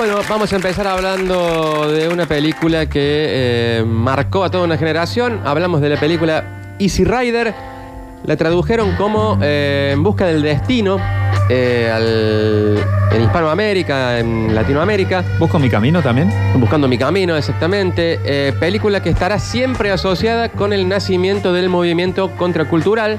[0.00, 5.40] Bueno, vamos a empezar hablando de una película que eh, marcó a toda una generación.
[5.44, 6.42] Hablamos de la película
[6.78, 7.52] Easy Rider.
[8.24, 10.96] La tradujeron como eh, En busca del destino
[11.50, 12.78] eh, al-
[13.14, 15.22] en Hispanoamérica, en Latinoamérica.
[15.38, 16.32] ¿Busco mi camino también?
[16.54, 18.20] Buscando mi camino, exactamente.
[18.24, 23.18] Eh, película que estará siempre asociada con el nacimiento del movimiento contracultural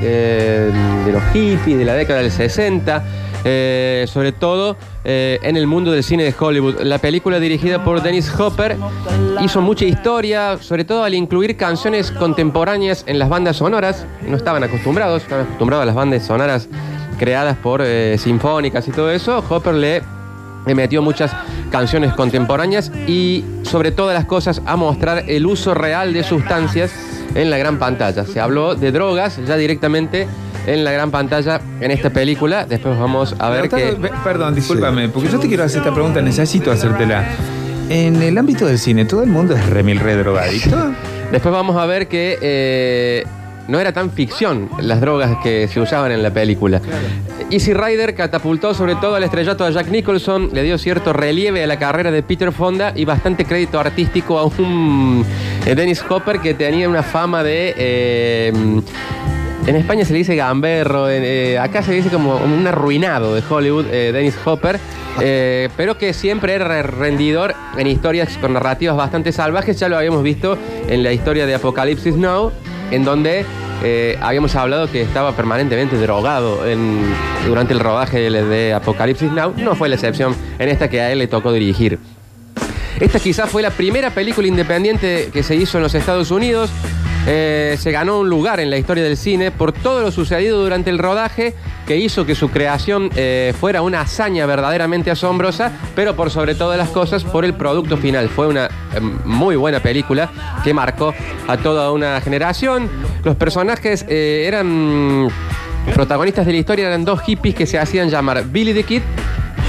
[0.00, 0.70] de
[1.12, 3.02] los hippies de la década del 60.
[3.44, 6.80] Eh, sobre todo eh, en el mundo del cine de Hollywood.
[6.80, 8.76] La película dirigida por Dennis Hopper
[9.42, 14.06] hizo mucha historia, sobre todo al incluir canciones contemporáneas en las bandas sonoras.
[14.26, 16.68] No estaban acostumbrados, estaban acostumbrados a las bandas sonoras
[17.18, 19.44] creadas por eh, sinfónicas y todo eso.
[19.48, 20.02] Hopper le
[20.74, 21.30] metió muchas
[21.70, 26.92] canciones contemporáneas y sobre todas las cosas a mostrar el uso real de sustancias
[27.34, 28.24] en la gran pantalla.
[28.24, 30.26] Se habló de drogas ya directamente
[30.66, 32.64] en la gran pantalla en esta película.
[32.64, 33.96] Después vamos a ver que...
[34.22, 37.24] Perdón, discúlpame, porque yo te quiero hacer esta pregunta, necesito hacértela.
[37.88, 40.92] En el ámbito del cine, ¿todo el mundo es remil re drogadicto?
[41.30, 43.24] Después vamos a ver que eh,
[43.68, 46.80] no era tan ficción las drogas que se usaban en la película.
[47.50, 51.66] Easy Rider catapultó sobre todo al estrellato a Jack Nicholson, le dio cierto relieve a
[51.66, 55.24] la carrera de Peter Fonda y bastante crédito artístico a un
[55.66, 57.74] eh, Dennis Hopper que tenía una fama de...
[57.76, 58.52] eh,
[59.66, 63.86] en España se le dice gamberro, eh, acá se dice como un arruinado de Hollywood,
[63.90, 64.78] eh, Dennis Hopper,
[65.20, 69.78] eh, pero que siempre era rendidor en historias con narrativas bastante salvajes.
[69.78, 72.52] Ya lo habíamos visto en la historia de Apocalipsis Now,
[72.90, 73.46] en donde
[74.22, 76.60] habíamos hablado que estaba permanentemente drogado
[77.46, 79.52] durante el rodaje de, de Apocalipsis Now.
[79.58, 81.98] No fue la excepción en esta que a él le tocó dirigir.
[83.00, 86.70] Esta quizás fue la primera película independiente que se hizo en los Estados Unidos.
[87.26, 90.90] Eh, se ganó un lugar en la historia del cine por todo lo sucedido durante
[90.90, 91.54] el rodaje
[91.86, 96.76] que hizo que su creación eh, fuera una hazaña verdaderamente asombrosa, pero por sobre todas
[96.76, 98.28] las cosas por el producto final.
[98.28, 100.30] Fue una eh, muy buena película
[100.62, 101.14] que marcó
[101.48, 102.90] a toda una generación.
[103.24, 105.28] Los personajes eran
[105.94, 109.02] protagonistas de la historia, eran dos hippies que se hacían llamar Billy the Kid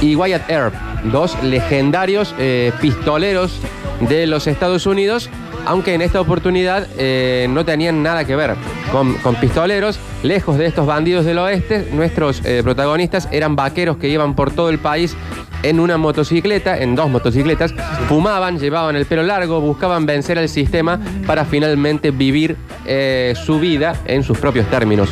[0.01, 0.73] y Wyatt Earp,
[1.05, 2.35] dos legendarios
[2.81, 3.59] pistoleros
[4.01, 5.29] de los Estados Unidos,
[5.65, 8.55] aunque en esta oportunidad eh, no tenían nada que ver
[8.91, 9.99] con, pistoleros.
[10.23, 14.69] Lejos de estos bandidos del oeste, nuestros eh, protagonistas eran vaqueros que iban por todo
[14.69, 15.15] el país
[15.63, 17.73] en una motocicleta, en dos motocicletas,
[18.07, 22.55] fumaban, llevaban el pelo largo, buscaban vencer al sistema para finalmente vivir
[22.85, 25.09] eh, su vida en sus propios términos.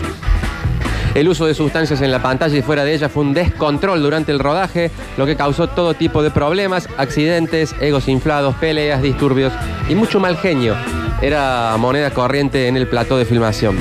[1.15, 4.31] El uso de sustancias en la pantalla y fuera de ella fue un descontrol durante
[4.31, 9.53] el rodaje, lo que causó todo tipo de problemas, accidentes, egos inflados, peleas, disturbios
[9.87, 10.75] y mucho mal genio.
[11.21, 13.77] Era moneda corriente en el plató de filmación.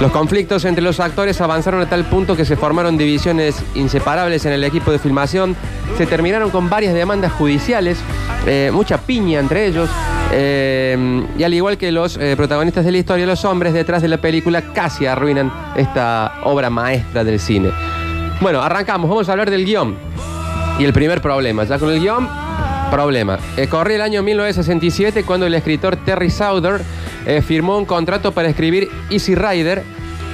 [0.00, 4.52] Los conflictos entre los actores avanzaron a tal punto que se formaron divisiones inseparables en
[4.52, 5.56] el equipo de filmación,
[5.96, 7.98] se terminaron con varias demandas judiciales,
[8.46, 9.90] eh, mucha piña entre ellos,
[10.32, 14.08] eh, y al igual que los eh, protagonistas de la historia, los hombres detrás de
[14.08, 17.70] la película casi arruinan esta obra maestra del cine.
[18.40, 19.96] Bueno, arrancamos, vamos a hablar del guion.
[20.78, 22.28] Y el primer problema, ya con el guion,
[22.90, 23.38] problema.
[23.56, 26.82] Eh, corría el año 1967 cuando el escritor Terry Southern
[27.26, 29.82] eh, firmó un contrato para escribir Easy Rider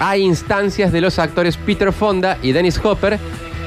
[0.00, 3.18] a instancias de los actores Peter Fonda y Dennis Hopper,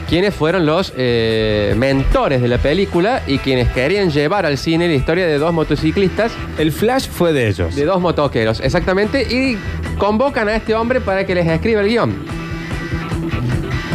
[0.07, 4.94] quienes fueron los eh, mentores de la película y quienes querían llevar al cine la
[4.94, 7.75] historia de dos motociclistas El flash fue de ellos.
[7.75, 9.57] de dos motoqueros, exactamente, y
[9.97, 12.47] convocan a este hombre para que les escriba el guion.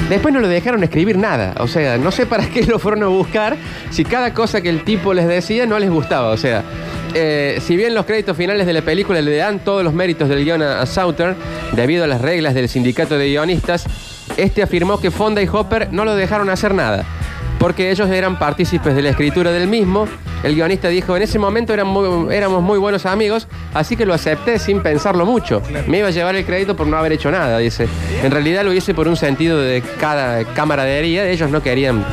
[0.08, 3.06] Después no le dejaron escribir nada, o sea, no sé para qué lo fueron a
[3.06, 3.56] buscar
[3.90, 6.62] si cada cosa que el tipo les decía no les gustaba, o sea,
[7.14, 10.44] eh, si bien los créditos finales de la película le dan todos los méritos del
[10.44, 11.36] guion a, a Southern,
[11.72, 13.86] debido a las reglas del sindicato de guionistas,
[14.37, 17.04] este afirmó que Fonda y Hopper no lo dejaron hacer nada,
[17.59, 20.06] porque ellos eran partícipes de la escritura del mismo.
[20.43, 24.12] El guionista dijo, en ese momento eran muy- éramos muy buenos amigos, así que lo
[24.12, 25.62] acepté sin pensarlo mucho.
[25.87, 27.87] Me iba a llevar el crédito por no haber hecho nada, dice.
[28.25, 32.04] En realidad lo hice por un sentido de cada camaradería, ellos no querían...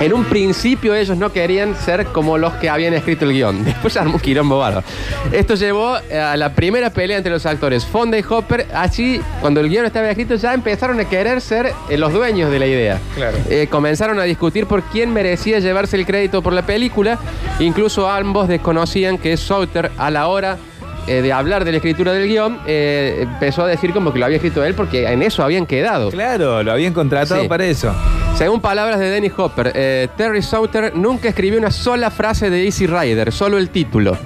[0.00, 3.64] En un principio ellos no querían ser como los que habían escrito el guion.
[3.64, 4.86] Después armó un quilombo bárbaro.
[5.32, 8.66] Esto llevó eh, a la primera pelea entre los actores Fonda y Hopper.
[8.74, 12.58] Así, cuando el guion estaba escrito, ya empezaron a querer ser eh, los dueños de
[12.58, 13.00] la idea.
[13.14, 13.38] Claro.
[13.48, 17.18] Eh, comenzaron a discutir por quién merecía llevarse el crédito por la película.
[17.60, 20.58] Incluso ambos desconocían que Souter, a la hora
[21.06, 24.24] eh, de hablar de la escritura del guion, eh, empezó a decir como que lo
[24.26, 26.10] había escrito él porque en eso habían quedado.
[26.10, 27.48] Claro, lo habían contratado Sí.
[27.48, 27.94] para eso.
[28.36, 32.86] Según palabras de Dennis Hopper, eh, Terry Souter nunca escribió una sola frase de Easy
[32.86, 34.16] Rider, solo el título.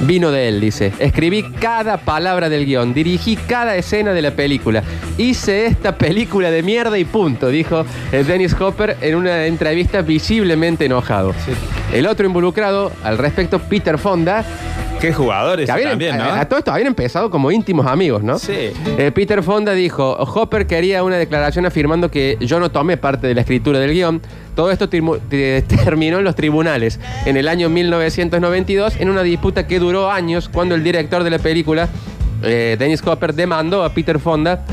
[0.00, 0.92] vino de él, dice.
[1.00, 4.84] Escribí cada palabra del guion, dirigí cada escena de la película.
[5.16, 10.84] Hice esta película de mierda y punto, dijo eh, Dennis Hopper en una entrevista visiblemente
[10.84, 11.34] enojado.
[11.92, 14.44] El otro involucrado al respecto, Peter Fonda,
[15.00, 16.24] Qué jugadores habían, también, ¿no?
[16.24, 18.38] a, a todo esto habían empezado como íntimos amigos, ¿no?
[18.38, 18.72] Sí.
[18.98, 23.34] Eh, Peter Fonda dijo, Hopper quería una declaración afirmando que yo no tomé parte de
[23.34, 24.20] la escritura del guion.
[24.54, 30.10] Todo esto terminó en los tribunales en el año 1992 en una disputa que duró
[30.10, 31.88] años cuando el director de la película,
[32.42, 34.64] eh, Dennis Hopper, demandó a Peter Fonda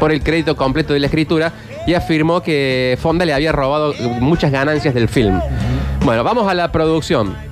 [0.00, 1.52] por el crédito completo de la escritura
[1.86, 5.40] y afirmó que Fonda le había robado muchas ganancias del film.
[6.04, 7.47] Bueno, vamos a la producción.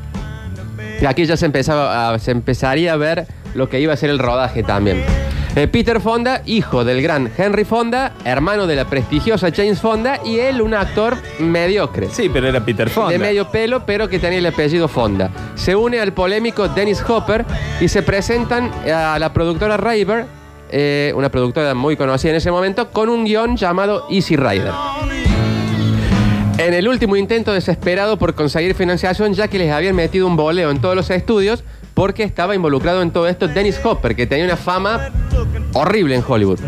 [1.00, 4.10] Y aquí ya se, empezaba a- se empezaría a ver lo que iba a ser
[4.10, 5.02] el rodaje también.
[5.54, 10.38] Eh, Peter Fonda, hijo del gran Henry Fonda, hermano de la prestigiosa James Fonda, y
[10.38, 12.08] él un actor mediocre.
[12.10, 13.10] Sí, pero era Peter Fonda.
[13.10, 15.31] De medio pelo, pero que tenía el apellido Fonda.
[15.54, 17.46] Se une al polémico Dennis Hopper
[17.81, 20.26] y se presentan a la productora River,
[20.70, 24.72] eh, una productora muy conocida en ese momento, con un guion llamado Easy Rider.
[26.58, 30.70] En el último intento desesperado por conseguir financiación, ya que les habían metido un boleo
[30.70, 31.62] en todos los estudios,
[31.92, 35.10] porque estaba involucrado en todo esto Dennis Hopper, que tenía una fama
[35.74, 36.58] horrible en Hollywood.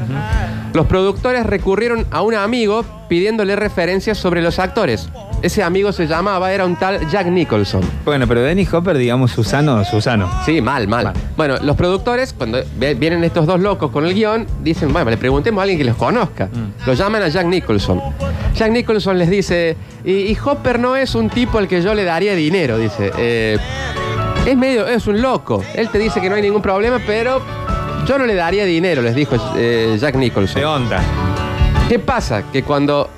[0.74, 5.08] Los productores recurrieron a un amigo pidiéndole referencias sobre los actores.
[5.40, 7.80] Ese amigo se llamaba, era un tal Jack Nicholson.
[8.04, 10.30] Bueno, pero Dennis Hopper, digamos, Susano, Susano.
[10.44, 11.14] Sí, mal, mal, Mal.
[11.36, 15.60] Bueno, los productores, cuando vienen estos dos locos con el guion, dicen, bueno, le preguntemos
[15.60, 16.46] a alguien que los conozca.
[16.46, 16.86] Mm.
[16.86, 18.00] Lo llaman a Jack Nicholson.
[18.58, 22.02] Jack Nicholson les dice, y, y Hopper no es un tipo al que yo le
[22.02, 23.12] daría dinero, dice.
[23.16, 23.56] Eh,
[24.44, 25.62] es medio, es un loco.
[25.76, 27.40] Él te dice que no hay ningún problema, pero
[28.04, 30.60] yo no le daría dinero, les dijo eh, Jack Nicholson.
[30.60, 31.00] De onda.
[31.88, 32.50] ¿Qué pasa?
[32.50, 33.08] Que cuando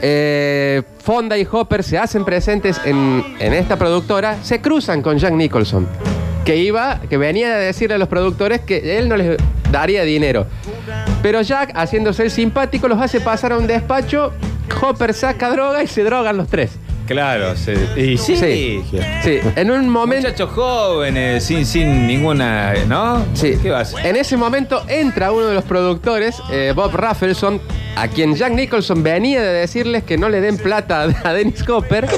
[0.00, 5.32] eh, Fonda y Hopper se hacen presentes en, en esta productora, se cruzan con Jack
[5.32, 5.88] Nicholson,
[6.44, 9.36] que iba, que venía a decirle a los productores que él no les
[9.74, 10.46] daría dinero.
[11.20, 14.32] Pero Jack, haciéndose el simpático, los hace pasar a un despacho,
[14.80, 16.78] Hopper saca droga y se drogan los tres.
[17.06, 17.72] Claro, sí.
[17.96, 18.36] Y sí.
[18.36, 18.82] Sí.
[19.22, 20.28] Sí, en un momento...
[20.28, 22.72] Muchachos jóvenes, sin, sin ninguna.
[22.86, 23.22] ¿No?
[23.34, 23.58] Sí.
[23.60, 23.94] ¿Qué vas?
[24.02, 27.60] En ese momento entra uno de los productores, eh, Bob Raffleson,
[27.96, 32.08] a quien Jack Nicholson venía de decirles que no le den plata a, Dennis Hopper.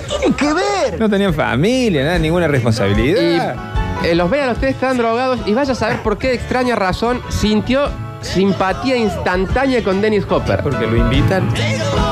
[0.98, 3.75] No tenían familia, nada, ninguna Y responsabilidad.
[4.04, 6.34] Eh, los ve a los tres están drogados y vaya a saber por qué de
[6.34, 7.88] extraña razón sintió
[8.20, 10.62] simpatía instantánea con Dennis Hopper.
[10.62, 11.48] Porque lo invitan.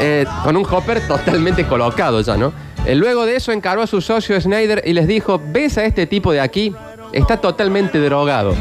[0.01, 2.53] Eh, con un Hopper totalmente colocado ya, ¿no?
[2.87, 6.07] Eh, luego de eso encaró a su socio Snyder y les dijo, ¿ves a este
[6.07, 6.75] tipo de aquí?
[7.13, 8.55] Está totalmente drogado.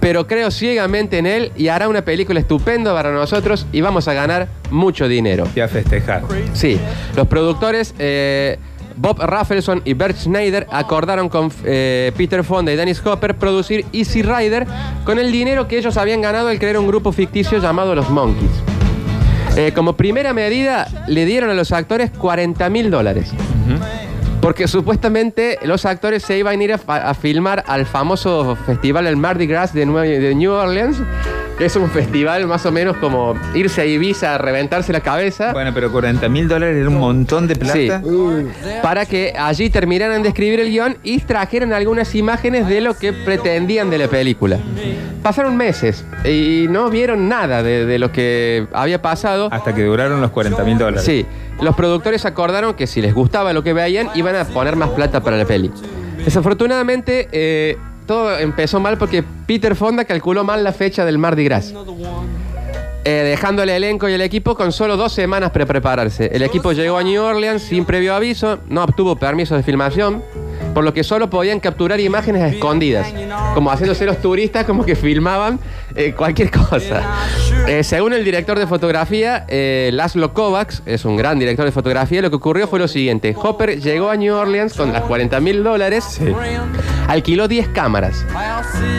[0.00, 4.14] Pero creo ciegamente en él y hará una película estupenda para nosotros y vamos a
[4.14, 5.46] ganar mucho dinero.
[5.54, 6.22] Y a festejar.
[6.54, 6.80] Sí,
[7.14, 8.58] los productores eh,
[8.96, 14.22] Bob Raffleson y Bert Schneider acordaron con eh, Peter Fonda y Dennis Hopper producir Easy
[14.22, 14.66] Rider
[15.04, 18.50] con el dinero que ellos habían ganado al crear un grupo ficticio llamado Los Monkeys.
[19.56, 23.32] Eh, como primera medida, le dieron a los actores 40 mil dólares.
[24.40, 29.46] Porque supuestamente los actores se iban a ir a, filmar al famoso festival el Mardi
[29.46, 30.96] Gras de, de New Orleans,
[31.64, 35.52] es un festival más o menos como irse a Ibiza a reventarse la cabeza.
[35.52, 37.74] Bueno, pero 40 mil dólares era un montón de plata.
[37.74, 37.90] Sí.
[38.82, 43.12] para que allí terminaran de escribir el guion y trajeran algunas imágenes de lo que
[43.12, 44.58] pretendían de la película.
[45.22, 49.48] Pasaron meses y no vieron nada de, de lo que había pasado.
[49.52, 51.04] Hasta que duraron los 40 mil dólares.
[51.04, 51.26] Sí,
[51.60, 55.20] los productores acordaron que si les gustaba lo que veían, iban a poner más plata
[55.20, 55.70] para la peli.
[56.24, 57.76] Desafortunadamente, eh,
[58.12, 61.72] todo empezó mal porque Peter Fonda calculó mal la fecha del Mardi Gras.
[63.04, 66.30] Eh, dejando el elenco y el equipo con solo dos semanas para prepararse.
[66.32, 70.22] El equipo llegó a New Orleans sin previo aviso, no obtuvo permiso de filmación,
[70.74, 73.12] por lo que solo podían capturar imágenes a escondidas,
[73.54, 75.58] como haciéndose los turistas, como que filmaban
[75.96, 77.02] eh, cualquier cosa.
[77.66, 82.22] Eh, según el director de fotografía, eh, Laszlo Kovacs, es un gran director de fotografía,
[82.22, 83.34] lo que ocurrió fue lo siguiente.
[83.36, 86.26] Hopper llegó a New Orleans con las 40 mil dólares, Sí.
[87.08, 88.24] Alquiló 10 cámaras,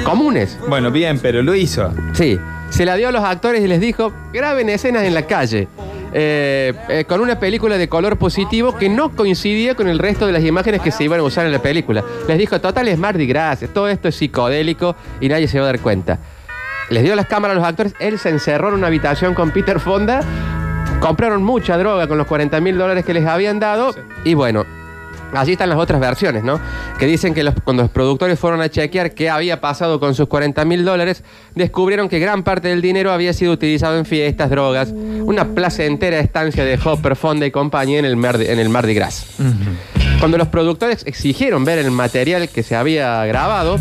[0.04, 1.92] comunes, Bueno, bien, pero lo hizo.
[2.14, 5.68] Sí, se la dio a los actores y les dijo, graben escenas en la calle.
[6.16, 10.32] eh, eh, con una película de color positivo que no coincidía con el resto de
[10.32, 12.04] las imágenes que se iban a usar en la película.
[12.28, 15.68] Les dijo, total es Mardi Gras, todo esto es psicodélico y nadie se va a
[15.68, 16.20] dar cuenta.
[16.92, 19.80] Les dio las cámaras a los actores, él se encerró en una habitación con Peter
[19.80, 20.20] Fonda,
[21.00, 24.66] compraron mucha droga con los 40 mil dólares que les habían dado y bueno,
[25.36, 26.60] Allí están las otras versiones, ¿no?
[27.00, 30.28] Que dicen que los- cuando los productores fueron a chequear qué había pasado con sus
[30.28, 31.24] 40 mil dólares,
[31.56, 36.64] descubrieron que gran parte del dinero había sido utilizado en fiestas, drogas, una placentera estancia
[36.66, 39.26] de Hopper, Fonda y compañía en el, Mardi, en el Mardi Gras.
[40.20, 43.78] Cuando los productores exigieron ver el material que se había grabado,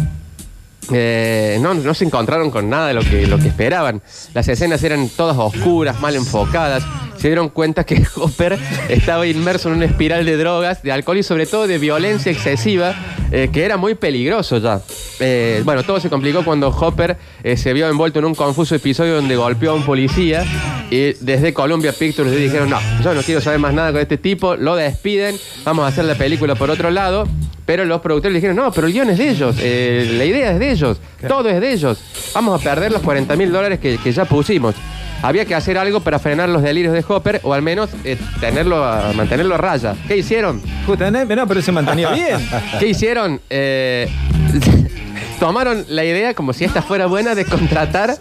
[0.93, 4.03] eh, no, no se encontraron con nada de lo que, lo que esperaban.
[4.35, 6.83] Las escenas eran todas oscuras, mal enfocadas.
[7.17, 11.23] Se dieron cuenta que Hopper estaba inmerso en una espiral de drogas, de alcohol y
[11.23, 12.95] sobre todo de violencia excesiva,
[13.31, 14.81] eh, que era muy peligroso ya.
[15.21, 19.15] Eh, bueno, todo se complicó cuando Hopper eh, se vio envuelto en un confuso episodio
[19.15, 20.45] donde golpeó a un policía
[20.91, 24.19] y desde Columbia Pictures le dijeron, no, yo no quiero saber más nada con este
[24.19, 27.27] tipo, lo despiden, vamos a hacer la película por otro lado.
[27.65, 30.53] Pero los productores le dijeron, no, pero el guion es de ellos, eh, la idea
[30.53, 32.03] es de ellos, todo es de ellos.
[32.35, 34.75] Vamos a perder los 40 mil dólares que, que ya pusimos.
[35.23, 38.85] Había que hacer algo para frenar los delirios de Hopper o al menos eh, tenerlo
[38.85, 39.95] a- mantenerlo a raya.
[40.09, 40.61] ¿Qué hicieron?
[40.87, 42.39] Justamente, no, pero se mantenía bien.
[42.81, 43.41] ¿Qué hicieron?
[43.49, 44.09] Eh,
[45.41, 48.17] tomaron la idea, como si esta fuera buena, de contratar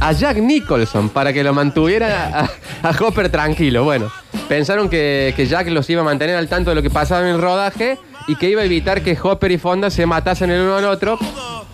[0.00, 2.48] a Jack Nicholson para que lo mantuviera
[2.82, 3.84] a, a Hopper tranquilo.
[3.84, 4.10] Bueno,
[4.48, 7.34] pensaron que, que Jack los iba a mantener al tanto de lo que pasaba en
[7.36, 10.76] el rodaje y que iba a evitar que Hopper y Fonda se matasen el uno
[10.76, 11.18] al otro.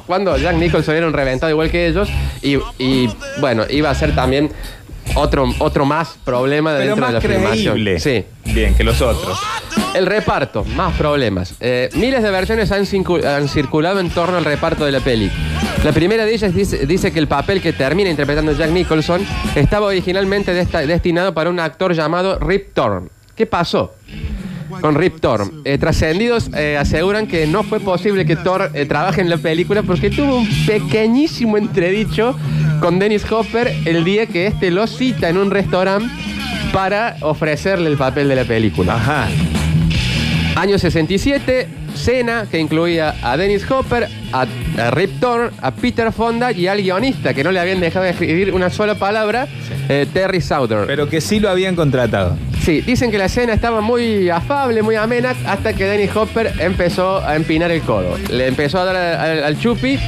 [0.07, 2.09] Cuando Jack Nicholson era un reventado igual que ellos
[2.41, 4.51] y, y, bueno, iba a ser también
[5.15, 7.75] otro, otro más problema Pero dentro de la filmación.
[7.75, 8.01] creíble.
[8.01, 8.25] Sí.
[8.47, 9.39] Bien, que los otros.
[9.95, 11.55] El reparto, más problemas.
[11.61, 12.87] Eh, miles de versiones han,
[13.49, 15.31] circulado en torno al reparto de la peli.
[15.85, 19.25] La primera de ellas dice, dice que el papel que termina interpretando Jack Nicholson
[19.55, 23.11] estaba originalmente destinado para un actor llamado Rip Torn.
[23.35, 23.95] ¿Qué pasó?
[24.81, 25.63] Con Rip Torn.
[25.65, 29.83] Eh, trascendidos eh, aseguran que no fue posible que Thor eh, trabaje en la película
[29.83, 32.37] porque tuvo un pequeñísimo entredicho
[32.81, 36.09] con Dennis Hopper el día que este lo cita en un restaurante
[36.73, 38.95] para ofrecerle el papel de la película.
[38.95, 39.29] Ajá.
[40.55, 41.69] Año 67,
[41.99, 44.47] cena que incluía a Dennis Hopper, a,
[44.81, 48.13] a Rip Torn, a Peter Fonda y al guionista, que no le habían dejado de
[48.13, 49.47] escribir una sola palabra,
[49.89, 50.87] eh, Terry Southern.
[50.87, 52.37] Pero que sí lo habían contratado.
[52.65, 57.19] Sí, dicen que la escena estaba muy afable, muy amena, hasta que Dennis Hopper empezó
[57.25, 58.17] a empinar el codo.
[58.31, 59.99] Le empezó a dar al, al- al chupi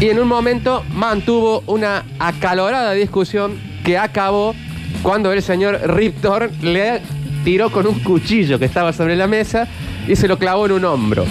[0.00, 4.54] y en un momento mantuvo una acalorada discusión que acabó
[5.02, 7.00] cuando el señor Rip Torn le
[7.44, 9.66] tiró con un cuchillo que estaba sobre la mesa
[10.08, 11.24] y se lo clavó en un hombro.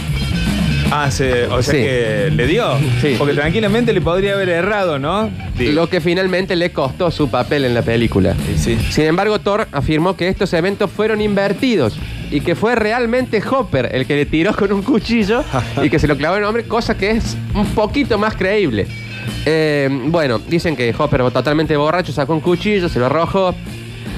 [0.92, 1.80] Ah, se- o sea Sí.
[1.82, 2.66] que le dio.
[3.02, 3.16] Sí.
[3.18, 5.30] Porque tranquilamente le podría haber errado, ¿no?
[5.58, 5.72] Digo.
[5.74, 8.36] Lo que finalmente le costó su papel en la película.
[8.46, 8.78] Sí, sí.
[8.92, 11.96] Sin embargo, Thor afirmó que estos eventos fueron invertidos
[12.30, 15.44] y que fue realmente Hopper el que le tiró con un cuchillo
[15.82, 18.86] y que se lo clavó en el hombre, cosa que es un poquito más creíble.
[19.46, 23.56] Eh, bueno, dicen que Hopper totalmente borracho sacó un cuchillo, se lo arrojó.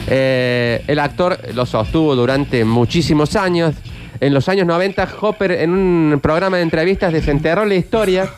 [0.08, 3.76] Eh, el actor lo sostuvo durante muchísimos años.
[4.20, 8.30] En los años 90, Hopper en un programa de entrevistas desenterró la historia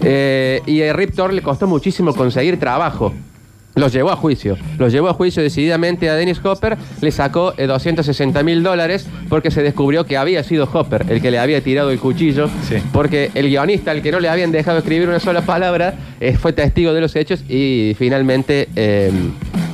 [0.00, 3.12] eh, y a Rip Torn le costó muchísimo conseguir trabajo.
[3.78, 4.56] Los llevó a juicio.
[4.76, 6.76] Los llevó a juicio decididamente a Dennis Hopper.
[7.00, 11.30] Le sacó eh, 260 mil dólares porque se descubrió que había sido Hopper el que
[11.30, 12.48] le había tirado el cuchillo.
[12.68, 12.76] Sí.
[12.92, 16.52] Porque el guionista, al que no le habían dejado escribir una sola palabra, eh, fue
[16.52, 19.12] testigo de los hechos y finalmente eh,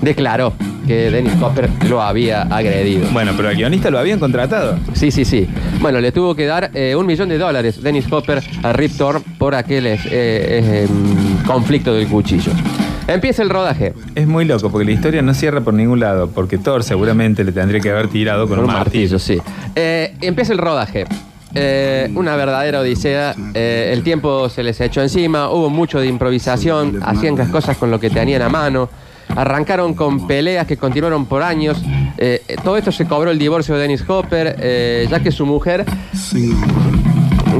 [0.02, 0.52] declaró
[0.86, 3.08] que Dennis Hopper lo había agredido.
[3.12, 4.78] Bueno, pero al guionista lo habían contratado.
[4.92, 5.48] Sí, sí, sí.
[5.80, 9.22] Bueno, le tuvo que dar eh, un millón de dólares Dennis Hopper a Rip Torn
[9.38, 12.52] por aquel eh, eh, em, conflicto del cuchillo.
[13.06, 13.92] Empieza el rodaje.
[14.14, 16.28] Es muy loco porque la historia no cierra por ningún lado.
[16.30, 19.16] Porque Thor seguramente le tendría que haber tirado con, Con un martillo.
[19.16, 19.38] martillo, sí.
[19.74, 21.04] Empieza el rodaje.
[21.54, 23.34] Eh, una verdadera odisea.
[23.54, 25.50] Eh, el tiempo se les echó encima.
[25.50, 27.00] Hubo mucho de improvisación.
[27.02, 28.88] Hacían las cosas con lo que tenían a mano.
[29.36, 31.82] Arrancaron con peleas que continuaron por años.
[32.18, 35.84] Eh, todo esto se cobró el divorcio de Dennis Hopper, eh, ya que su mujer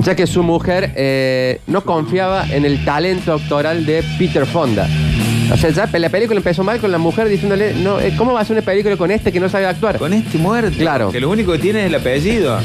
[0.03, 4.89] ya que su mujer eh, no confiaba en el talento actoral de Peter Fonda.
[5.53, 8.45] O sea, ya la película empezó mal con la mujer diciéndole, no, ¿cómo va a
[8.45, 9.99] ser una película con este que no sabe actuar?
[9.99, 10.77] Con este muerto.
[10.79, 11.11] Claro.
[11.11, 12.59] Que lo único que tiene es el apellido.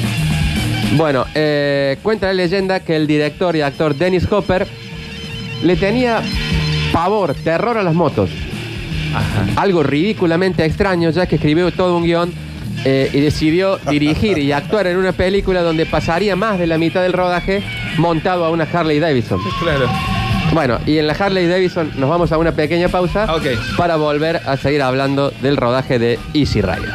[0.95, 4.67] Bueno, eh, cuenta la leyenda que el director y actor Dennis Hopper
[5.61, 6.21] le tenía
[6.91, 8.29] pavor, terror a las motos.
[9.13, 9.45] Ajá.
[9.61, 12.31] Algo ridículamente extraño, ya que escribió todo un guion
[12.85, 17.01] eh, y decidió dirigir y actuar en una película donde pasaría más de la mitad
[17.01, 17.61] del rodaje
[17.97, 19.39] montado a una Harley Davidson.
[19.61, 19.87] Claro.
[20.53, 23.45] Bueno, y en la Harley Davidson nos vamos a una pequeña pausa Ok.
[23.77, 26.89] para volver a seguir hablando del rodaje de Easy Rider.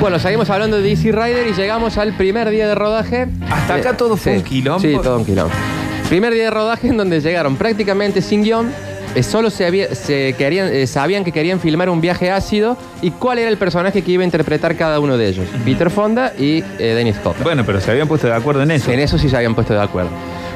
[0.00, 3.28] Bueno, seguimos hablando de Easy Rider y llegamos al primer día de rodaje.
[3.48, 4.80] Hasta acá todo fue un quilombo.
[4.80, 5.54] Sí, todo un quilombo.
[6.08, 8.72] Primer día de rodaje en donde llegaron prácticamente sin guion.
[9.14, 13.10] Eh, solo se había- se querían, eh, sabían que querían filmar un viaje ácido y
[13.10, 15.46] cuál era el personaje que iba a interpretar cada uno de ellos.
[15.64, 17.42] Peter Fonda y eh, Dennis Hopper.
[17.44, 18.90] Bueno, pero se habían puesto de acuerdo en eso.
[18.90, 20.10] En eso sí se habían puesto de acuerdo.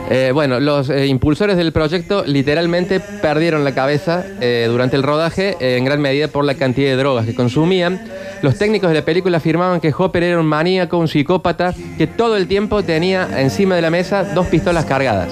[0.08, 5.56] Eh, bueno, los eh, impulsores del proyecto literalmente perdieron la cabeza eh, durante el rodaje,
[5.58, 8.00] en gran medida por la cantidad de drogas que consumían.
[8.40, 12.36] Los técnicos de la película afirmaban que Hopper era un maníaco, un psicópata, que todo
[12.36, 15.30] el tiempo tenía encima de la mesa dos pistolas cargadas.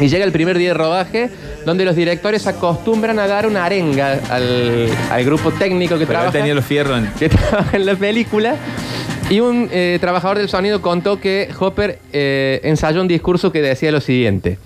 [0.00, 1.28] Y llega el primer día de rodaje,
[1.68, 6.22] donde los directores acostumbran a dar una arenga al, al grupo técnico que Pero él
[6.22, 7.12] trabaja tenía los fierros en...
[7.18, 8.56] que trabaja en la película.
[9.28, 13.92] Y un eh, trabajador del sonido contó que Hopper eh, ensayó un discurso que decía
[13.92, 14.56] lo siguiente.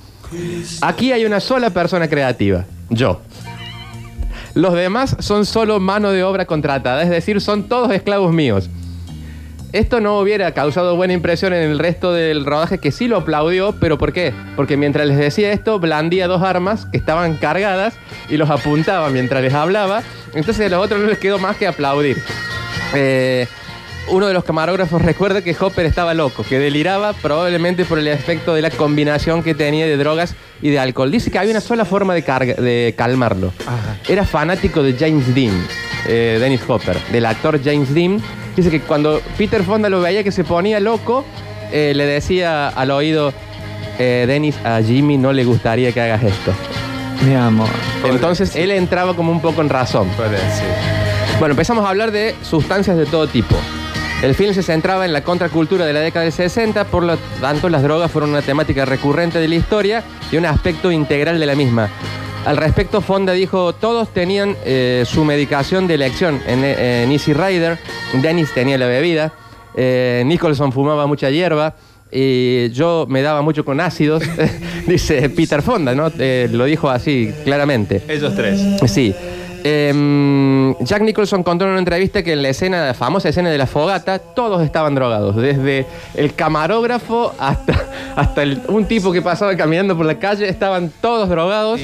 [0.80, 3.20] Aquí hay una sola persona creativa, yo.
[4.54, 8.70] Los demás son solo mano de obra contratada, es decir, son todos esclavos míos.
[9.72, 13.74] Esto no hubiera causado buena impresión en el resto del rodaje que sí lo aplaudió,
[13.80, 14.34] pero ¿por qué?
[14.54, 17.94] Porque mientras les decía esto, blandía dos armas que estaban cargadas
[18.28, 20.02] y los apuntaba mientras les hablaba.
[20.34, 22.22] Entonces a los otros no les quedó más que aplaudir.
[22.94, 23.46] Eh,
[24.08, 28.52] uno de los camarógrafos recuerda que Hopper estaba loco, que deliraba probablemente por el efecto
[28.52, 31.10] de la combinación que tenía de drogas y de alcohol.
[31.10, 33.52] Dice que había una sola forma de, carga- de calmarlo.
[33.66, 33.96] Ajá.
[34.06, 35.54] Era fanático de James Dean,
[36.08, 38.20] eh, Dennis Hopper, del actor James Dean.
[38.56, 41.24] Dice que cuando Peter Fonda lo veía que se ponía loco,
[41.72, 43.32] eh, le decía al oído,
[43.98, 46.52] eh, Dennis, a Jimmy no le gustaría que hagas esto.
[47.26, 47.68] Mi amor.
[48.04, 50.08] Entonces él entraba como un poco en razón.
[50.16, 51.02] Puede ser.
[51.38, 53.56] Bueno, empezamos a hablar de sustancias de todo tipo.
[54.22, 57.68] El film se centraba en la contracultura de la década del 60, por lo tanto
[57.68, 61.56] las drogas fueron una temática recurrente de la historia y un aspecto integral de la
[61.56, 61.88] misma.
[62.44, 66.40] Al respecto, Fonda dijo, todos tenían eh, su medicación de elección.
[66.46, 67.78] En, en Easy Rider,
[68.20, 69.32] Dennis tenía la bebida,
[69.76, 71.76] eh, Nicholson fumaba mucha hierba,
[72.10, 74.24] y yo me daba mucho con ácidos,
[74.86, 76.10] dice Peter Fonda, ¿no?
[76.18, 78.02] Eh, lo dijo así claramente.
[78.08, 78.60] Ellos tres.
[78.90, 79.14] Sí.
[79.64, 83.58] Em, Jack Nicholson contó en una entrevista que en la escena, la famosa escena de
[83.58, 85.36] la fogata, todos estaban drogados.
[85.36, 87.74] Desde el camarógrafo hasta,
[88.16, 91.80] hasta el- un tipo que pasaba caminando por la calle, estaban todos drogados.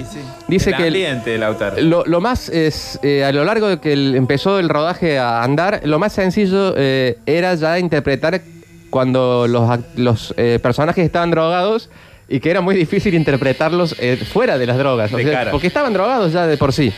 [0.49, 1.81] Dice el que el- ambiente del Lautaro.
[1.81, 5.43] lo, lo más es, eh, a lo largo de que el- empezó el rodaje a
[5.43, 8.41] andar, lo más sencillo eh, era ya interpretar
[8.91, 11.91] cuando los, los eh, personajes estaban drogados
[12.27, 13.95] y que era muy difícil interpretarlos
[14.33, 15.11] fuera de las drogas.
[15.11, 16.93] De sea, porque estaban drogados ya de por sí.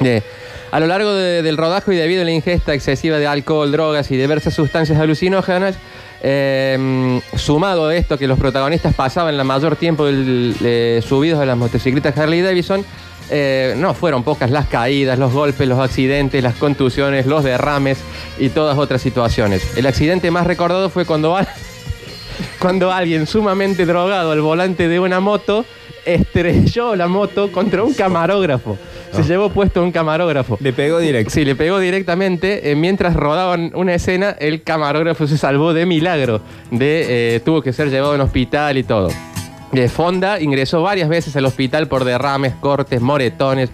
[0.70, 4.10] A lo largo de- del rodaje y debido a la ingesta excesiva de alcohol, drogas
[4.10, 5.76] y diversas sustancias alucinógenas,
[6.20, 11.56] eh, sumado a esto que los protagonistas pasaban la mayor tiempo eh, subidos a las
[11.56, 12.84] motocicletas Harley Davidson,
[13.30, 17.98] eh, no fueron pocas las caídas, los golpes, los accidentes, las contusiones, los derrames
[18.38, 19.76] y todas otras situaciones.
[19.76, 21.36] El accidente más recordado fue cuando
[22.92, 25.64] alguien sumamente drogado al volante de una moto
[26.06, 28.76] estrelló la moto contra un camarógrafo.
[29.12, 30.56] Se llevó puesto un camarógrafo.
[30.60, 31.30] Le pegó directo.
[31.30, 32.70] Sí, le pegó directamente.
[32.70, 36.40] eh, mientras rodaban una escena, el camarógrafo se salvó de milagro.
[36.70, 39.08] De, eh, tuvo que ser llevado a un hospital y todo.
[39.72, 43.70] De Fonda ingresó varias veces al hospital por derrames, cortes, moretones.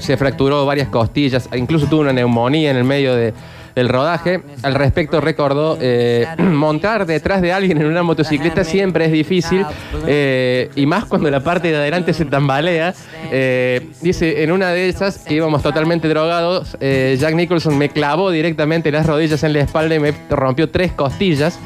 [0.00, 1.48] se fracturó varias costillas.
[1.56, 3.32] Incluso tuvo una neumonía en el medio de-
[3.74, 4.40] del rodaje.
[4.62, 9.64] Al respecto recordó, eh, montar detrás de alguien en una motocicleta siempre es difícil.
[10.06, 12.94] eh, y más cuando la parte de adelante se tambalea.
[13.32, 18.30] Eh, dice, en una de esas, que íbamos totalmente drogados, eh, Jack Nicholson me clavó
[18.30, 21.58] directamente las rodillas en la espalda y me rompió tres costillas.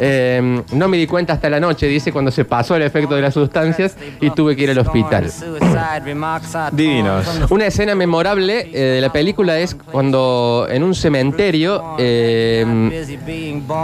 [0.00, 3.22] Eh, no me di cuenta hasta la noche, dice, cuando se pasó el efecto de
[3.22, 5.30] las sustancias y tuve que ir al hospital.
[6.72, 7.26] Divinos.
[7.50, 11.51] Una escena memorable eh, de la película es cuando en un cementerio
[11.98, 12.64] eh,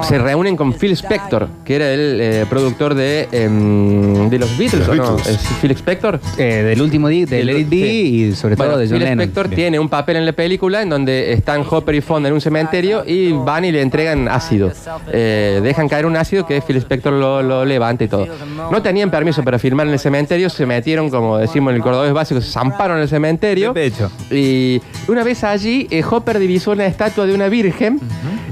[0.02, 4.88] se reúnen con Phil Spector, que era el eh, productor de, em, de los Beatles,
[4.88, 5.16] ¿o no?
[5.18, 6.20] ¿Es Phil Spector?
[6.37, 7.76] Eh, del último día, de sí.
[7.76, 9.20] y sobre Bueno, todo de John Phil Lennon.
[9.20, 9.57] Spector Bien.
[9.57, 13.04] tiene un papel en la película en donde están Hopper y Fonda en un cementerio
[13.07, 14.72] y van y le entregan ácido.
[15.12, 18.26] Eh, dejan caer un ácido que Phil Spector lo, lo levanta y todo.
[18.70, 22.12] No tenían permiso para filmar en el cementerio, se metieron, como decimos en el cordobés
[22.12, 23.72] básico, se zamparon en el cementerio.
[23.72, 24.11] De pecho.
[24.31, 28.01] Y una vez allí, eh, Hopper divisó una estatua de una virgen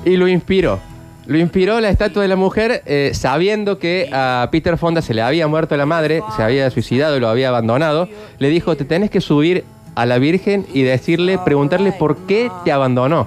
[0.05, 0.81] y lo inspiró.
[1.27, 5.23] Lo inspiró la estatua de la mujer eh, sabiendo que a Peter Fonda se le
[5.23, 8.09] había muerto la madre, se había suicidado y lo había abandonado.
[8.38, 9.64] Le dijo, te tenés que subir
[9.97, 13.27] a la Virgen y decirle, preguntarle por qué te abandonó.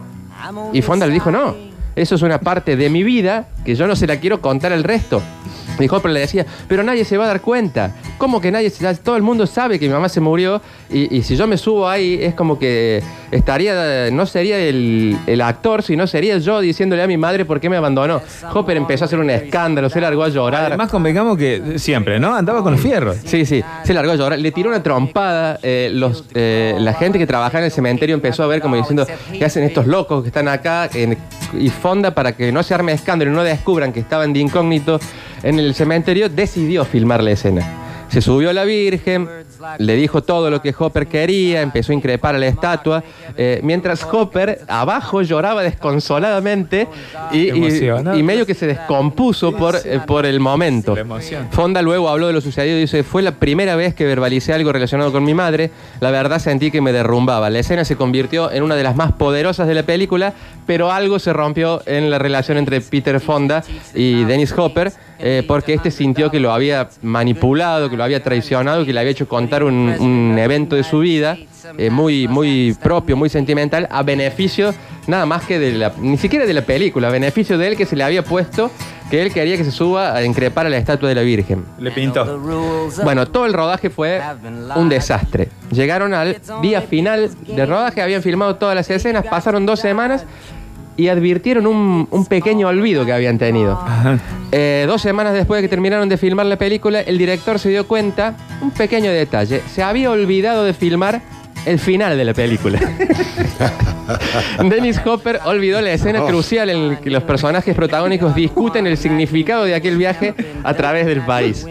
[0.72, 1.56] Y Fonda le dijo, no,
[1.96, 4.84] eso es una parte de mi vida que yo no se la quiero contar al
[4.84, 5.22] resto.
[5.80, 7.96] Y Hopper le decía, pero nadie se va a dar cuenta.
[8.18, 8.70] ¿Cómo que nadie?
[8.70, 11.48] se- ya Todo el mundo sabe que mi mamá se murió y, y si yo
[11.48, 16.60] me subo ahí es como que estaría, no sería el, el actor, sino sería yo
[16.62, 18.22] diciéndole a mi madre por qué me abandonó.
[18.54, 20.66] Hopper empezó a hacer un escándalo, se largó a llorar.
[20.66, 22.34] Además, convengamos que siempre, ¿no?
[22.36, 23.18] Andaba con los fierros.
[23.26, 24.40] Sí, sí, se largó a llorar.
[24.40, 25.60] Le tiró una trompada.
[25.64, 29.06] eh, los, eh, la gente que trabajaba en el cementerio empezó a ver como diciendo,
[29.38, 30.90] ¿qué hacen estos locos que están acá?
[30.94, 31.18] En-
[31.58, 35.00] y Fonda, para que no se arme escándalo y no descubran que estaban de incógnito
[35.44, 37.86] en el cementerio, decidió filmar la escena.
[38.10, 39.30] Se subió a la Virgen,
[39.78, 43.04] le dijo todo lo que Hopper quería, empezó a increpar a la estatua,
[43.38, 46.88] eh, mientras Hopper abajo lloraba desconsoladamente
[47.32, 48.18] y, y- Emocionado.
[48.18, 50.96] y medio que se descompuso por, eh, por el momento.
[51.52, 54.72] Fonda luego habló de lo sucedido y dice, fue la primera vez que verbalicé algo
[54.72, 57.52] relacionado con mi madre, la verdad sentí que me derrumbaba.
[57.52, 60.34] La escena se convirtió en una de las más poderosas de la película,
[60.66, 65.74] pero algo se rompió en la relación entre Peter Fonda y Dennis Hopper, eh, porque
[65.74, 69.64] este sintió que lo había manipulado, que lo había traicionado, que le había hecho contar
[69.64, 71.38] un, un evento de su vida.
[71.78, 74.74] eh, muy, muy propio, muy sentimental, a beneficio
[75.08, 77.86] nada más que de la, ni siquiera de la película, a beneficio de él que
[77.86, 78.72] se le había puesto
[79.10, 81.66] que él quería que se suba a increpar a la estatua de la Virgen.
[81.80, 82.40] Le pintó.
[83.04, 84.22] Bueno, todo el rodaje fue
[84.76, 85.50] un desastre.
[85.72, 90.26] Llegaron al día final del rodaje, habían filmado todas las escenas, pasaron dos semanas
[91.00, 93.72] y advirtieron un, un pequeño olvido que habían tenido.
[93.72, 94.20] Ajá.
[94.52, 97.88] Eh, dos semanas después de que terminaron de filmar la película, el director se dio
[97.88, 101.22] cuenta, un pequeño detalle, se había olvidado de filmar
[101.66, 102.80] el final de la película.
[104.70, 109.64] Dennis Hopper olvidó la escena crucial en la que los personajes protagónicos discuten el significado
[109.64, 110.34] de aquel viaje
[110.64, 111.66] a través del país.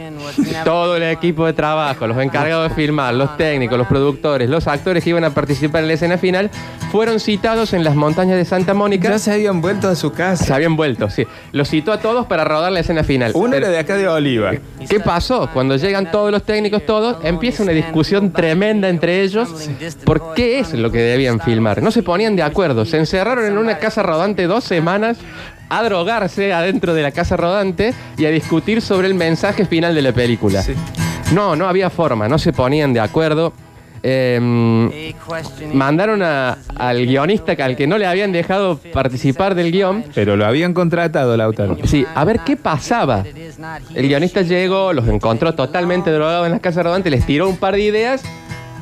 [0.64, 5.02] Todo el equipo de trabajo, los encargados de filmar, los técnicos, los productores, los actores
[5.04, 6.50] que iban a participar en la escena final,
[6.90, 9.08] fueron citados en las montañas de Santa Mónica.
[9.10, 10.54] Ya se habían vuelto a su Se casa.
[10.54, 11.26] habían vuelto, sí.
[11.52, 13.32] Los citó a todos para rodar la escena final.
[13.34, 14.52] Uno Pero- era de acá de Oliva.
[14.88, 15.48] ¿Qué pasó?
[15.52, 19.48] Cuando llegan todos los técnicos, todos, empieza una discusión tremenda entre ellos
[20.04, 21.82] por qué es lo que debían filmar.
[21.82, 22.84] No se ponían de acuerdo.
[22.84, 25.18] Se encerraron en una casa rodante dos semanas
[25.68, 30.02] a drogarse adentro de la casa rodante y a discutir sobre el mensaje final de
[30.02, 30.62] la película.
[30.62, 30.74] Sí.
[31.32, 33.52] No, no había forma, no se ponían de acuerdo.
[34.02, 35.12] Eh,
[35.74, 40.04] mandaron a- al guionista al que no le habían dejado participar del guion.
[40.14, 41.76] Pero lo habían contratado, Lautaro.
[41.84, 43.24] Sí, a ver qué pasaba.
[43.94, 47.74] El guionista llegó, los encontró totalmente drogados en la casa rodante, les tiró un par
[47.74, 48.22] de ideas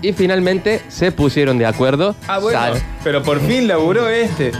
[0.02, 2.14] y finalmente se pusieron de acuerdo.
[2.28, 2.58] Ah, bueno.
[2.58, 4.52] Sal- Pero por fin laburó este.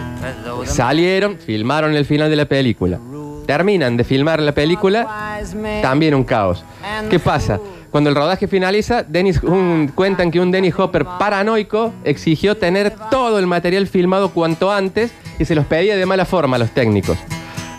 [0.64, 2.98] salieron, filmaron el final de la película.
[3.46, 5.38] Terminan de filmar la película,
[5.82, 6.64] también un caos.
[7.08, 7.60] ¿Qué pasa?
[7.90, 13.38] Cuando el rodaje finaliza, Dennis, un- cuentan que un Dennis Hopper paranoico exigió tener todo
[13.38, 17.16] el material filmado cuanto antes y se los pedía de mala forma a los técnicos.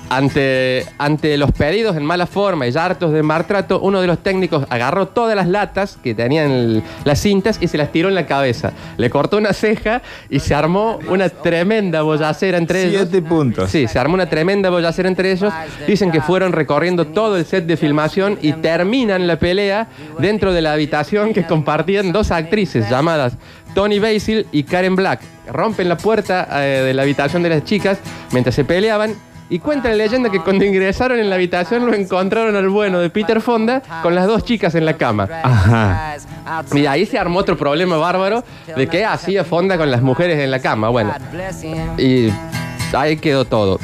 [0.10, 4.20] Ante, ante los pedidos en mala forma y ya hartos de maltrato, uno de los
[4.20, 8.16] técnicos agarró todas las latas que tenían el- las cintas y se las tiró en
[8.16, 8.72] la cabeza.
[8.98, 13.08] Le cortó una ceja y se armó una tremenda bollacera entre ellos.
[13.10, 13.70] Siete puntos.
[13.70, 15.54] Sí, se armó una tremenda bollacera entre ellos.
[15.86, 19.88] Dicen que fueron recorriendo todo el set de filmación y terminan la pelea
[20.20, 23.34] dentro de la habitación que compartían dos actrices llamadas
[23.76, 25.20] Tony Basil y Karen Black.
[25.52, 28.00] Rompen la puerta eh, de la habitación de las chicas
[28.32, 29.14] mientras se peleaban.
[29.50, 33.10] Y cuenta la leyenda que cuando ingresaron en la habitación lo encontraron al bueno de
[33.10, 35.28] Peter Fonda con las dos chicas en la cama.
[35.44, 36.16] Ajá.
[36.74, 38.44] Y ahí se armó otro problema bárbaro
[38.76, 40.90] de qué hacía Fonda con las mujeres en la cama.
[40.90, 41.14] Bueno,
[41.98, 42.32] y
[42.94, 43.80] ahí quedó todo.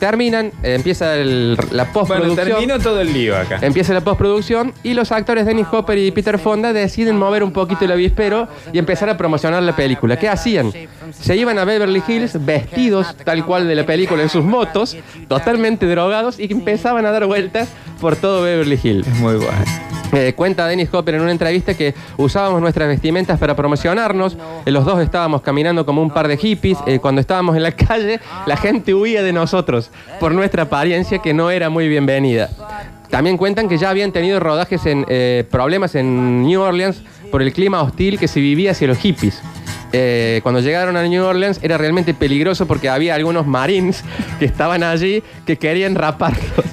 [0.00, 2.46] Terminan, eh, empieza el- la Bueno, postproducción.
[2.48, 3.58] terminó todo el lío acá.
[3.62, 7.84] Empieza la postproducción y los actores Dennis Hopper y Peter Fonda deciden mover un poquito
[7.84, 10.18] el avispero y empezar a promocionar la película.
[10.18, 10.72] ¿Qué hacían?
[11.12, 14.96] Se iban a Beverly Hills vestidos tal cual de la película en sus motos,
[15.28, 17.68] totalmente drogados y empezaban a dar vueltas
[18.00, 19.06] por todo Beverly Hills.
[19.06, 19.89] Es muy bueno.
[20.12, 24.36] Eh, cuenta Dennis Hopper en una entrevista que usábamos nuestras vestimentas para promocionarnos.
[24.64, 26.78] Eh, los dos estábamos caminando como un par de hippies.
[26.86, 31.32] Eh, cuando estábamos en la calle, la gente huía de nosotros por nuestra apariencia que
[31.32, 32.50] no era muy bienvenida.
[33.08, 35.04] También cuentan que ya habían tenido rodajes en
[35.50, 39.42] problemas en New Orleans por el clima hostil que se vivía hacia los hippies.
[39.92, 44.04] Eh, cuando llegaron a New Orleans era realmente peligroso porque había algunos marines
[44.38, 46.64] que estaban allí que querían raparlos.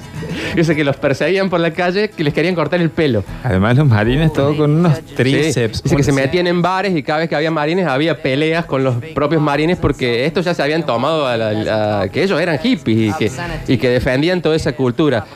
[0.54, 3.24] Dice que los perseguían por la calle, que les querían cortar el pelo.
[3.44, 5.14] Además, los marines todos con unos Sí.
[5.16, 5.82] tríceps.
[5.82, 8.82] Dice que se metían en bares y cada vez que había marines había peleas con
[8.84, 12.58] los propios marines porque estos ya se habían tomado a la- a- que ellos eran
[12.58, 13.30] hippies y que,
[13.72, 15.26] y que defendían toda esa cultura.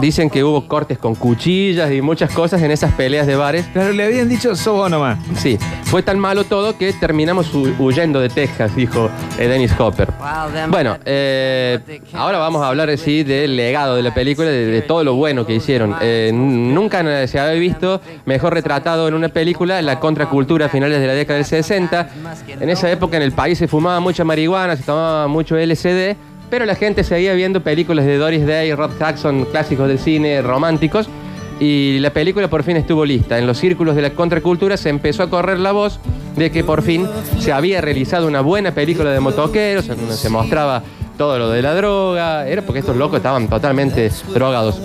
[0.00, 3.66] Dicen que hubo cortes con cuchillas y muchas cosas en esas peleas de bares.
[3.72, 5.18] Claro, le habían dicho, sos vos nomás.
[5.36, 10.08] Sí, fue tan malo todo que terminamos hu- huyendo de Texas, dijo eh, Dennis Hopper.
[10.68, 11.78] Bueno, eh,
[12.12, 15.54] ahora vamos a hablar sí, del legado de la película, de, todo lo bueno que
[15.54, 15.94] hicieron.
[16.00, 21.06] Eh, nunca se había visto mejor retratado en una película la contracultura a finales de
[21.06, 22.08] la década del 60.
[22.60, 26.16] En esa época en el país se fumaba mucha marihuana, se tomaba mucho LSD,
[26.50, 31.08] pero la gente seguía viendo películas de Doris Day, Rob Jackson, clásicos del cine románticos.
[31.60, 33.38] Y la película por fin estuvo lista.
[33.38, 36.00] En los círculos de la contracultura se empezó a correr la voz
[36.36, 37.06] de que por fin
[37.38, 40.82] se había realizado una buena película de motoqueros, se mostraba
[41.22, 44.80] todo lo de la droga, era porque estos locos estaban totalmente drogados.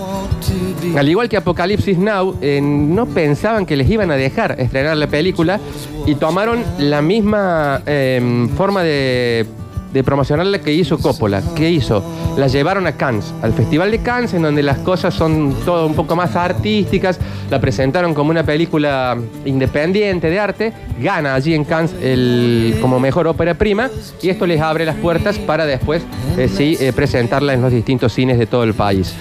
[0.95, 5.08] Al igual que Apocalipsis Now, eh, no pensaban que les iban a dejar estrenar la
[5.08, 5.60] película
[6.06, 9.47] y tomaron la misma eh, forma de
[9.93, 11.41] de promocionarla que hizo Coppola.
[11.56, 12.04] ¿Qué hizo?
[12.38, 15.95] La llevaron a Cannes, al Festival de Cannes, en donde las cosas son todo un
[15.95, 17.19] poco más artísticas.
[17.50, 20.73] La presentaron como una película independiente de arte.
[21.00, 23.89] Gana allí en Cannes el, como mejor ópera prima.
[24.21, 26.04] Y esto les abre las puertas para después,
[26.38, 29.13] eh, sí, eh, presentarla en los distintos cines de todo el país.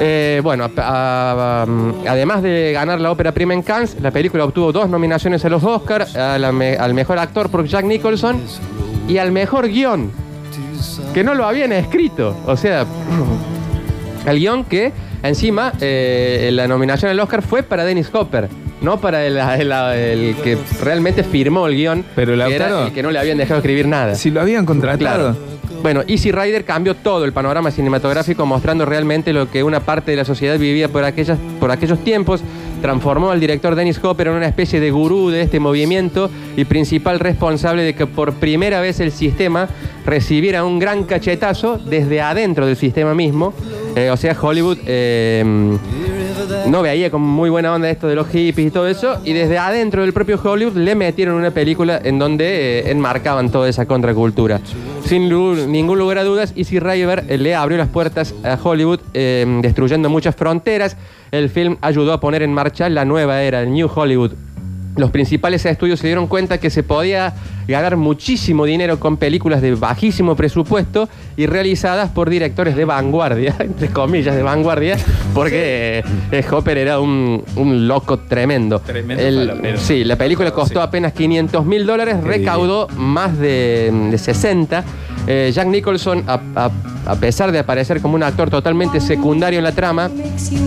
[0.00, 5.44] Eh, bueno, además de ganar la ópera prima en Cannes, la película obtuvo dos nominaciones
[5.44, 8.42] a los Oscars, al mejor actor por Jack Nicholson
[9.08, 10.10] y al mejor guion,
[11.12, 12.36] que no lo habían escrito.
[12.46, 12.86] O sea,
[14.26, 18.48] el guion que encima eh, la nominación al Oscar fue para Dennis Hopper.
[18.80, 23.18] No para el, que realmente firmó el guion, pero que era el que no le
[23.18, 24.14] habían dejado escribir nada.
[24.14, 25.34] Si lo habían contratado.
[25.82, 30.16] Bueno, Easy Rider cambió todo el panorama cinematográfico, mostrando realmente lo que una parte de
[30.18, 32.42] la sociedad vivía por, aquellas, por aquellos tiempos
[32.82, 37.18] transformó al director Dennis Hopper en una especie de gurú de este movimiento y principal
[37.18, 39.68] responsable de que por primera vez el sistema
[40.04, 43.54] recibiera un gran cachetazo desde adentro del sistema mismo.
[43.96, 45.78] Eh, o sea, Hollywood eh,
[46.66, 49.58] no veía con muy buena onda esto de los hippies y todo eso, y desde
[49.58, 54.60] adentro del propio Hollywood le metieron una película en donde eh, enmarcaban toda esa contracultura.
[55.04, 60.34] Sin ningún lugar a dudas, Easy River le abrió las puertas a Hollywood, destruyendo muchas
[60.34, 60.96] fronteras.
[61.30, 64.32] El film ayudó a poner en marcha la nueva era, el New Hollywood
[64.96, 67.34] los principales estudios se dieron cuenta que se podía
[67.66, 73.88] ganar muchísimo dinero con películas de bajísimo presupuesto y realizadas por directores de vanguardia, entre
[73.88, 74.96] comillas de vanguardia,
[75.34, 77.42] porque eh, Hopper era un,
[77.86, 78.80] loco tremendo.
[78.80, 84.84] Tremendo sí, la película costó apenas 500 mil dólares, recaudó más de, de 60
[85.26, 86.70] eh, Jack Nicholson, a,
[87.20, 90.10] pesar de aparecer como un actor totalmente secundario en la trama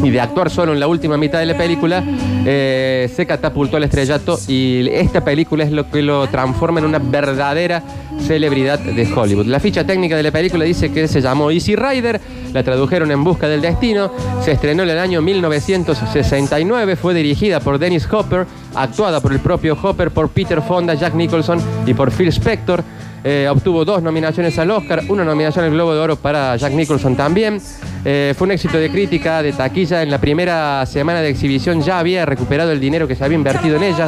[0.04, 2.04] y de actuar solo en la última mitad de la película,
[2.46, 7.00] eh, se catapultó al estrellato y esta película es lo que lo transforma en una
[7.00, 7.84] verdadera
[8.22, 9.46] celebridad de Hollywood.
[9.46, 12.20] La ficha técnica de la película dice que se llamó Easy Rider,
[12.54, 14.12] la tradujeron en Busca del Destino,
[14.44, 19.78] se estrenó en el año 1969, fue dirigida por Dennis Hopper, actuada por el propio
[19.82, 22.84] Hopper, por Peter Fonda, Jack Nicholson y por Phil Spector.
[23.24, 27.16] Eh, obtuvo dos nominaciones al Oscar, una nominación al Globo de Oro para Jack Nicholson
[27.16, 27.60] también.
[28.06, 30.04] Eh, fue un éxito de crítica, de taquilla.
[30.04, 33.76] En la primera semana de exhibición ya había recuperado el dinero que se había invertido
[33.76, 34.08] en ella.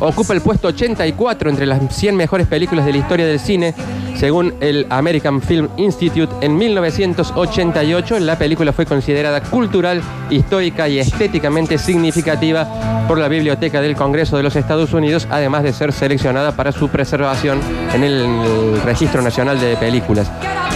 [0.00, 3.74] Ocupa el puesto 84 entre las 100 mejores películas de la historia del cine.
[4.16, 11.76] Según el American Film Institute, en 1988 la película fue considerada cultural, histórica y estéticamente
[11.76, 16.72] significativa por la Biblioteca del Congreso de los Estados Unidos, además de ser seleccionada para
[16.72, 17.60] su preservación
[17.94, 20.30] en el Registro Nacional de Películas.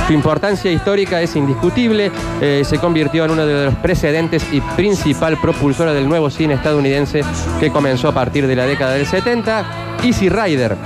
[0.06, 5.38] Su importancia histórica es indiscutible, eh, se convirtió en uno de los precedentes y principal
[5.40, 7.22] propulsora del nuevo cine estadounidense
[7.58, 9.64] que comenzó a partir de la década del 70,
[10.02, 10.76] Easy Rider,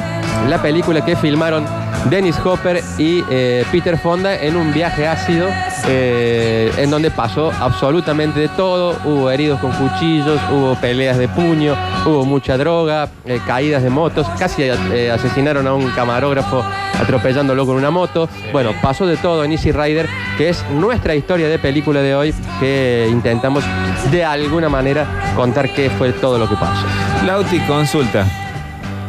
[0.49, 1.65] la película que filmaron
[2.11, 5.49] Dennis Hopper y eh, Peter Fonda en un viaje ácido
[5.87, 8.97] eh, en donde pasó absolutamente de todo.
[9.05, 14.27] Hubo heridos con cuchillos, hubo peleas de puño, hubo mucha droga, eh, caídas de motos,
[14.39, 16.63] casi asesinaron a un camarógrafo
[17.01, 18.29] atropellándolo con una moto.
[18.53, 22.35] Bueno, pasó de todo en Easy Rider, que es nuestra historia de película de hoy,
[22.61, 23.65] que intentamos
[24.11, 26.87] de alguna manera contar qué fue todo lo que pasó.
[27.25, 28.44] Lauti, consulta.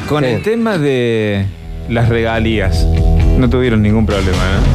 [0.07, 1.45] Con el tema de
[1.89, 2.85] las regalías.
[3.37, 4.74] No tuvieron ningún problema, ¿no?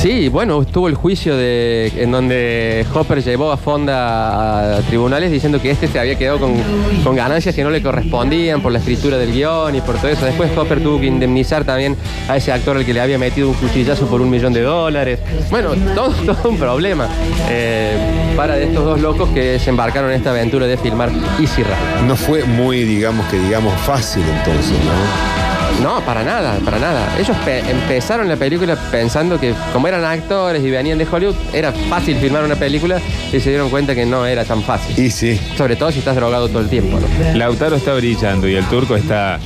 [0.00, 5.60] Sí, bueno, estuvo el juicio de, en donde Hopper llevó a Fonda a tribunales diciendo
[5.60, 9.30] que este se había quedado con, ganancias que no le correspondían por la escritura del
[9.30, 10.24] guion y por todo eso.
[10.24, 13.54] Después Hopper tuvo que indemnizar también a ese actor al que le había metido un
[13.54, 15.20] cuchillazo por un millón de dólares.
[15.50, 16.14] Bueno, todo,
[16.48, 17.06] un problema
[17.50, 22.06] eh, para estos dos locos que se embarcaron en esta aventura de filmar Easy Ride.
[22.06, 25.49] No fue muy, digamos que digamos, fácil entonces, ¿no?
[25.82, 27.16] No, para nada, para nada.
[27.18, 32.16] Ellos empezaron la película pensando que como eran actores y venían de Hollywood, era fácil
[32.18, 33.00] filmar una película
[33.32, 34.98] y se dieron cuenta que no era tan fácil.
[35.02, 35.40] Y sí.
[35.56, 37.06] Sobre todo si estás drogado todo el tiempo, ¿no?
[37.34, 39.38] Lautaro está brillando y el turco está...